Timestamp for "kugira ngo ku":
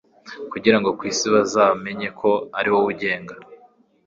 0.51-1.03